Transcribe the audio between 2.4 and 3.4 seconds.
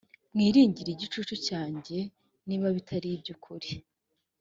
niba bitari iby